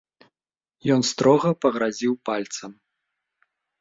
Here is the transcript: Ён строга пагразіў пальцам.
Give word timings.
Ён 0.95 1.01
строга 1.11 1.49
пагразіў 1.65 2.13
пальцам. 2.31 2.71